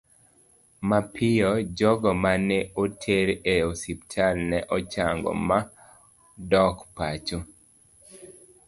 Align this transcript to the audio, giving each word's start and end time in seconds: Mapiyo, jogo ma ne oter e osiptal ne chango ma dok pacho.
Mapiyo, 0.89 1.49
jogo 1.77 2.09
ma 2.23 2.33
ne 2.47 2.59
oter 2.83 3.27
e 3.53 3.55
osiptal 3.71 4.35
ne 4.49 4.57
chango 4.93 5.31
ma 5.47 5.57
dok 6.51 6.75
pacho. 6.95 7.39